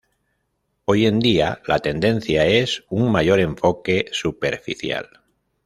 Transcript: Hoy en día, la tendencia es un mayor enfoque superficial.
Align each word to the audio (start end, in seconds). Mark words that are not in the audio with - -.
Hoy 0.85 1.05
en 1.05 1.19
día, 1.19 1.61
la 1.67 1.77
tendencia 1.77 2.47
es 2.47 2.85
un 2.89 3.11
mayor 3.11 3.39
enfoque 3.39 4.07
superficial. 4.11 5.07